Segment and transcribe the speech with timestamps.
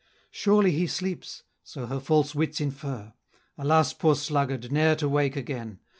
[0.31, 3.13] Surely he sleeps, so her false wits infer!
[3.55, 3.93] Alas!
[3.93, 5.77] poor sluggard, ne'er to wake again!